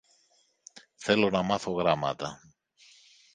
Θέλω 0.95 1.29
να 1.29 1.41
μάθω 1.41 1.71
γράμματα. 1.71 2.41